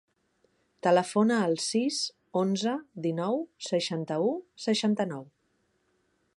[0.85, 1.99] Telefona al sis,
[2.41, 2.73] onze,
[3.05, 4.35] dinou, seixanta-u,
[4.67, 5.25] seixanta-nou.